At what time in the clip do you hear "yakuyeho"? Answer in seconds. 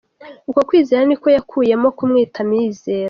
1.35-1.87